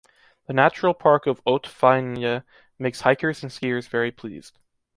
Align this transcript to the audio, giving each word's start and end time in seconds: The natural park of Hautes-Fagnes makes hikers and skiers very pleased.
The 0.47 0.53
natural 0.53 0.95
park 0.95 1.27
of 1.27 1.43
Hautes-Fagnes 1.45 2.41
makes 2.79 3.01
hikers 3.01 3.43
and 3.43 3.51
skiers 3.51 3.87
very 3.87 4.09
pleased. 4.11 4.57